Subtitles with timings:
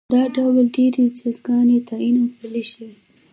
[0.13, 2.93] دا ډول ډېرې جزاګانې تعین او پلې شوې.